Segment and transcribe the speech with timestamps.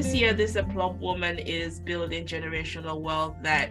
[0.00, 3.68] this year this a plump woman is building generational wealth that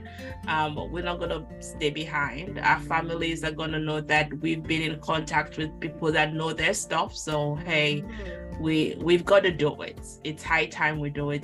[0.47, 2.59] um, we're not going to stay behind.
[2.59, 6.53] Our families are going to know that we've been in contact with people that know
[6.53, 7.15] their stuff.
[7.15, 8.03] So hey
[8.59, 9.99] we we've got to do it.
[10.23, 11.43] It's high time we do it.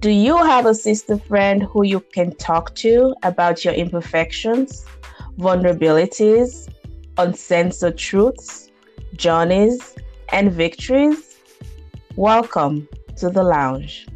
[0.00, 4.86] Do you have a sister friend who you can talk to about your imperfections,
[5.38, 6.66] vulnerabilities,
[7.18, 8.63] uncensored truths,
[9.16, 9.94] journeys,
[10.32, 11.38] and victories?
[12.16, 14.06] Welcome to the lounge.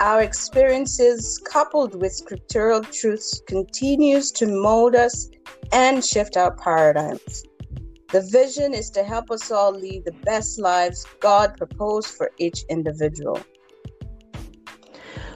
[0.00, 5.28] Our experiences coupled with scriptural truths continues to mold us
[5.72, 7.44] and shift our paradigms.
[8.12, 12.62] The vision is to help us all lead the best lives God proposed for each
[12.70, 13.40] individual.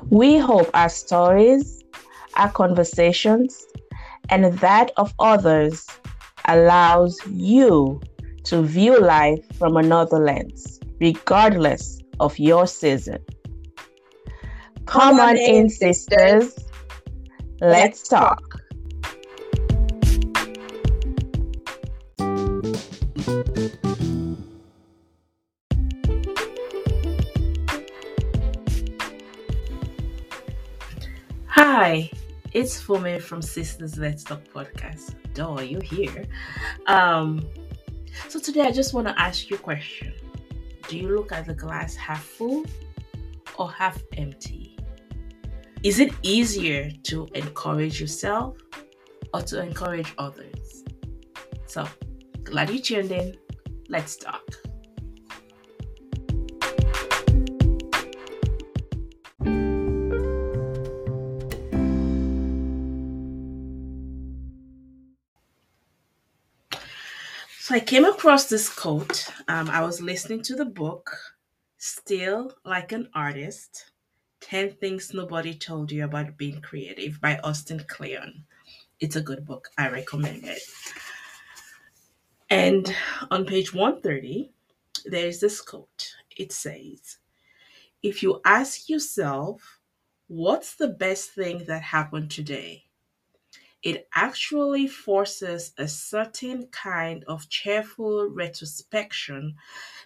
[0.09, 1.83] We hope our stories,
[2.37, 3.67] our conversations,
[4.31, 5.87] and that of others
[6.47, 8.01] allows you
[8.45, 13.19] to view life from another lens, regardless of your season.
[14.87, 16.59] Come, on in, sisters.
[17.61, 18.61] Let's talk.
[31.47, 32.11] Hi,
[32.53, 35.15] it's Fumi from Sisters Let's Talk podcast.
[35.35, 36.27] Duh, you here.
[36.87, 37.47] Um,
[38.29, 40.15] so today I just want to ask you a question.
[40.89, 42.65] Do you look at the glass half full
[43.59, 44.79] or half empty?
[45.83, 48.57] Is it easier to encourage yourself
[49.35, 50.85] or to encourage others?
[51.67, 51.89] So,
[52.45, 53.37] glad you tuned in.
[53.89, 54.45] Let's talk.
[67.73, 69.27] So I came across this quote.
[69.49, 71.11] Um, I was listening to the book,
[71.79, 73.93] Steal Like an Artist
[74.43, 78.45] 10 Things Nobody Told You About Being Creative by Austin Kleon.
[79.01, 79.71] It's a good book.
[79.79, 80.61] I recommend it.
[82.51, 82.95] And
[83.31, 84.51] on page 130,
[85.07, 86.15] there is this quote.
[86.37, 87.17] It says,
[88.03, 89.81] If you ask yourself,
[90.27, 92.85] what's the best thing that happened today?
[93.83, 99.57] It actually forces a certain kind of cheerful retrospection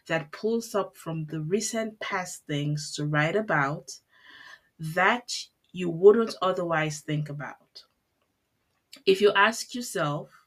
[0.06, 4.00] that pulls up from the recent past things to write about
[4.78, 7.84] that you wouldn't otherwise think about.
[9.06, 10.46] If you ask yourself,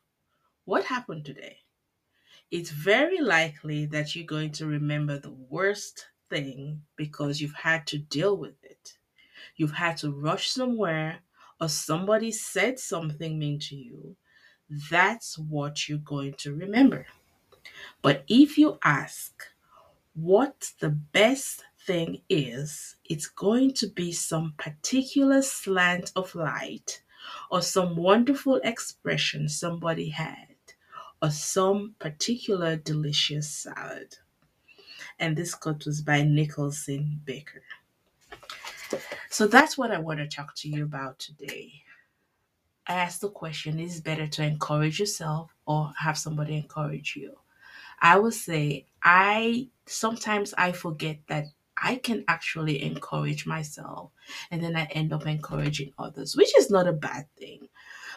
[0.65, 1.59] what happened today?
[2.51, 7.97] It's very likely that you're going to remember the worst thing because you've had to
[7.97, 8.97] deal with it.
[9.55, 11.21] You've had to rush somewhere
[11.61, 14.15] or somebody said something mean to you,
[14.91, 17.07] that's what you're going to remember.
[18.01, 19.45] But if you ask
[20.13, 27.01] what the best thing is, it's going to be some particular slant of light
[27.51, 30.55] or some wonderful expression somebody had
[31.21, 34.17] or some particular delicious salad.
[35.19, 37.63] And this quote was by Nicholson Baker.
[39.29, 41.73] So that's what I want to talk to you about today.
[42.87, 47.33] I asked the question is it better to encourage yourself or have somebody encourage you?
[48.01, 51.45] I would say I sometimes I forget that
[51.81, 54.11] I can actually encourage myself
[54.51, 57.69] and then I end up encouraging others, which is not a bad thing.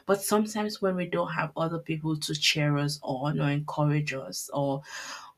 [0.07, 4.51] But sometimes when we don't have other people to cheer us on or encourage us,
[4.53, 4.83] or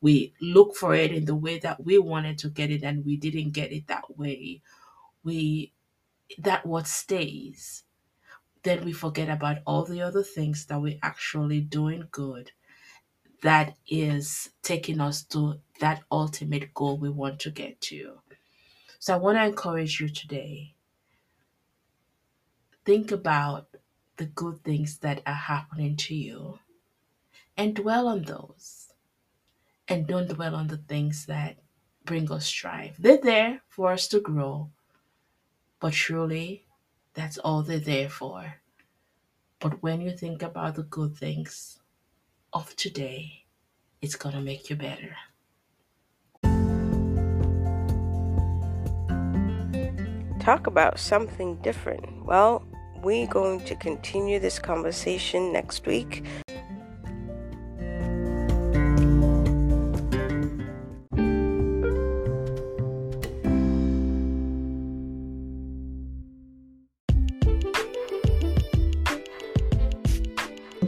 [0.00, 3.16] we look for it in the way that we wanted to get it and we
[3.16, 4.62] didn't get it that way,
[5.24, 5.72] we
[6.38, 7.84] that what stays.
[8.62, 12.52] Then we forget about all the other things that we're actually doing good
[13.42, 18.20] that is taking us to that ultimate goal we want to get to.
[18.98, 20.74] So i want to encourage you today
[22.84, 23.68] think about
[24.16, 26.58] the good things that are happening to you
[27.56, 28.92] and dwell on those.
[29.88, 31.58] And don't dwell on the things that
[32.04, 32.96] bring us strife.
[32.98, 34.70] They're there for us to grow
[35.84, 36.64] but truly,
[37.12, 38.54] that's all they're there for.
[39.60, 41.78] But when you think about the good things
[42.54, 43.44] of today,
[44.00, 45.14] it's going to make you better.
[50.40, 52.24] Talk about something different.
[52.24, 52.66] Well,
[53.02, 56.24] we're going to continue this conversation next week.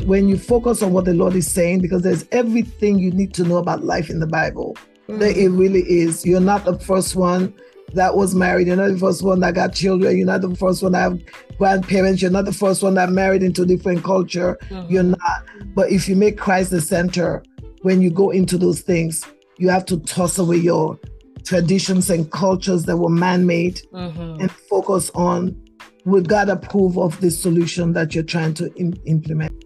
[0.07, 3.43] When you focus on what the Lord is saying, because there's everything you need to
[3.43, 4.77] know about life in the Bible.
[5.09, 5.37] Mm.
[5.37, 6.25] It really is.
[6.25, 7.53] You're not the first one
[7.93, 8.69] that was married.
[8.69, 10.17] You're not the first one that got children.
[10.17, 11.21] You're not the first one that have
[11.59, 12.23] grandparents.
[12.23, 14.57] You're not the first one that married into a different culture.
[14.69, 14.93] Mm-hmm.
[14.93, 15.45] You're not.
[15.75, 17.43] But if you make Christ the center,
[17.83, 19.25] when you go into those things,
[19.59, 20.99] you have to toss away your
[21.45, 24.41] traditions and cultures that were man-made mm-hmm.
[24.41, 25.61] and focus on
[26.05, 29.66] we God approve of the solution that you're trying to Im- implement.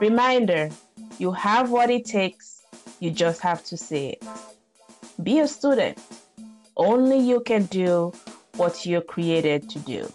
[0.00, 0.70] Reminder
[1.18, 2.62] you have what it takes,
[3.00, 4.24] you just have to say it.
[5.24, 5.98] Be a student.
[6.76, 8.12] Only you can do
[8.56, 10.12] what you're created to do.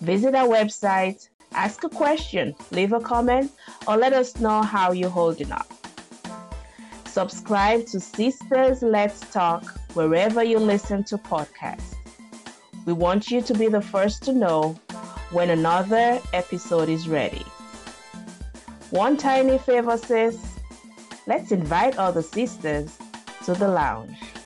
[0.00, 3.52] Visit our website, ask a question, leave a comment,
[3.86, 5.72] or let us know how you're holding up.
[7.06, 9.64] Subscribe to Sisters Let's Talk
[9.94, 11.94] wherever you listen to podcasts.
[12.86, 14.72] We want you to be the first to know
[15.30, 17.46] when another episode is ready.
[18.94, 20.38] One tiny favor, sis.
[21.26, 22.96] Let's invite all the sisters
[23.44, 24.16] to the lounge.